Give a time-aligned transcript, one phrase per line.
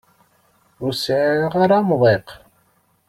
[0.83, 2.27] Ur sɛiɣ ara amḍiq.